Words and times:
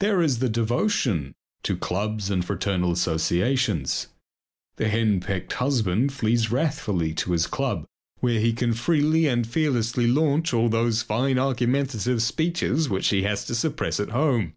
There 0.00 0.20
is 0.20 0.38
the 0.40 0.50
devotion 0.50 1.34
to 1.62 1.78
clubs 1.78 2.30
and 2.30 2.44
fraternal 2.44 2.92
associations. 2.92 4.08
The 4.76 4.88
henpecked 4.90 5.54
husband 5.54 6.12
flees 6.12 6.52
wrathfully 6.52 7.14
to 7.14 7.32
his 7.32 7.46
club 7.46 7.86
where 8.20 8.38
he 8.38 8.52
can 8.52 8.74
freely 8.74 9.26
and 9.26 9.46
fearlessly 9.46 10.06
launch 10.06 10.52
all 10.52 10.68
those 10.68 11.00
fine 11.00 11.38
argumentative 11.38 12.20
speeches 12.22 12.90
which 12.90 13.08
he 13.08 13.22
has 13.22 13.46
to 13.46 13.54
suppress 13.54 13.98
at 13.98 14.10
home. 14.10 14.56